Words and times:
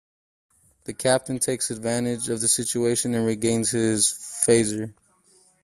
The 0.85 0.95
Captain 0.95 1.37
takes 1.37 1.69
advantage 1.69 2.27
of 2.29 2.41
the 2.41 2.47
situation 2.47 3.13
and 3.13 3.23
regains 3.23 3.69
his 3.69 4.07
phaser. 4.07 4.95